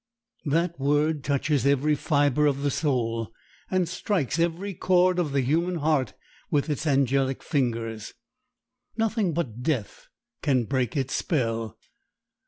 [0.47, 3.31] That word touches every fiber of the soul,
[3.69, 6.15] and strikes every chord of the human heart
[6.49, 8.15] with its angelic fingers.
[8.97, 10.07] Nothing but death
[10.41, 11.77] can break its spell.